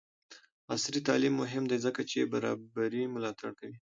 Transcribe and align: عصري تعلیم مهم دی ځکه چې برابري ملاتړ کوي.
عصري 0.73 0.99
تعلیم 1.07 1.33
مهم 1.41 1.63
دی 1.71 1.77
ځکه 1.85 2.01
چې 2.11 2.29
برابري 2.33 3.01
ملاتړ 3.15 3.49
کوي. 3.59 3.77